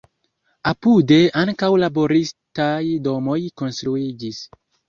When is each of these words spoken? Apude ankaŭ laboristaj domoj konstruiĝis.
Apude 0.71 1.19
ankaŭ 1.43 1.69
laboristaj 1.83 2.81
domoj 3.09 3.39
konstruiĝis. 3.63 4.43